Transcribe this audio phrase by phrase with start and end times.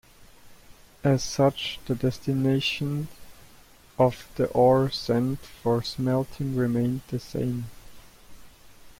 [1.03, 3.07] As such, the destination
[3.99, 7.67] of the ore sent for smelting remained the same.